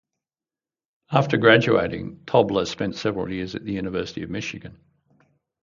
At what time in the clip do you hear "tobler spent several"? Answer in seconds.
2.25-3.31